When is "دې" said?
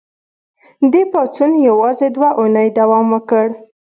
0.91-1.01